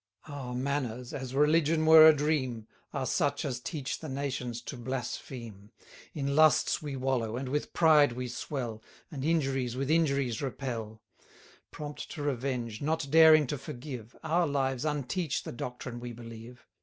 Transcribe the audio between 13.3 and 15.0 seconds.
to forgive, Our lives